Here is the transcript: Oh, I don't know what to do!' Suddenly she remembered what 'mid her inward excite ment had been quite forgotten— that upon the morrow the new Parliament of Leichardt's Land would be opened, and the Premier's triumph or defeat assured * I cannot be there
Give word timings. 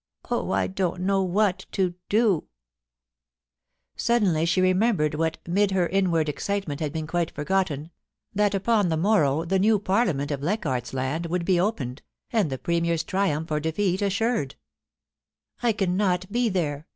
Oh, 0.31 0.49
I 0.49 0.65
don't 0.65 1.01
know 1.01 1.21
what 1.21 1.67
to 1.73 1.93
do!' 2.09 2.47
Suddenly 3.95 4.47
she 4.47 4.59
remembered 4.59 5.13
what 5.13 5.37
'mid 5.47 5.69
her 5.69 5.87
inward 5.87 6.27
excite 6.27 6.67
ment 6.67 6.79
had 6.79 6.91
been 6.91 7.05
quite 7.05 7.29
forgotten— 7.29 7.91
that 8.33 8.55
upon 8.55 8.89
the 8.89 8.97
morrow 8.97 9.45
the 9.45 9.59
new 9.59 9.77
Parliament 9.77 10.31
of 10.31 10.41
Leichardt's 10.41 10.95
Land 10.95 11.27
would 11.27 11.45
be 11.45 11.59
opened, 11.59 12.01
and 12.33 12.49
the 12.49 12.57
Premier's 12.57 13.03
triumph 13.03 13.51
or 13.51 13.59
defeat 13.59 14.01
assured 14.01 14.55
* 15.09 15.61
I 15.61 15.71
cannot 15.71 16.31
be 16.31 16.49
there 16.49 16.87